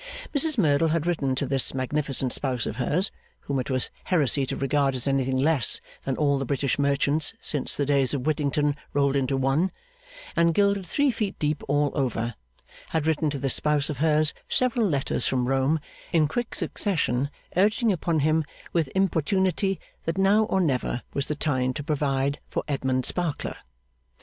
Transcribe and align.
Mrs 0.33 0.57
Merdle 0.57 0.87
had 0.87 1.05
written 1.05 1.35
to 1.35 1.45
this 1.45 1.75
magnificent 1.75 2.33
spouse 2.33 2.65
of 2.65 2.77
hers, 2.77 3.11
whom 3.41 3.59
it 3.59 3.69
was 3.69 3.91
heresy 4.05 4.47
to 4.47 4.55
regard 4.57 4.95
as 4.95 5.07
anything 5.07 5.37
less 5.37 5.79
than 6.05 6.17
all 6.17 6.39
the 6.39 6.43
British 6.45 6.79
Merchants 6.79 7.35
since 7.39 7.75
the 7.75 7.85
days 7.85 8.11
of 8.15 8.25
Whittington 8.25 8.75
rolled 8.93 9.15
into 9.15 9.37
one, 9.37 9.71
and 10.35 10.55
gilded 10.55 10.87
three 10.87 11.11
feet 11.11 11.37
deep 11.37 11.61
all 11.67 11.91
over 11.93 12.33
had 12.89 13.05
written 13.05 13.29
to 13.29 13.37
this 13.37 13.53
spouse 13.53 13.91
of 13.91 13.99
hers, 13.99 14.33
several 14.49 14.87
letters 14.87 15.27
from 15.27 15.47
Rome, 15.47 15.79
in 16.11 16.27
quick 16.27 16.55
succession, 16.55 17.29
urging 17.55 17.91
upon 17.91 18.21
him 18.21 18.43
with 18.73 18.89
importunity 18.95 19.79
that 20.05 20.17
now 20.17 20.45
or 20.45 20.59
never 20.61 21.03
was 21.13 21.27
the 21.27 21.35
time 21.35 21.75
to 21.75 21.83
provide 21.83 22.39
for 22.49 22.63
Edmund 22.67 23.05
Sparkler. 23.05 23.57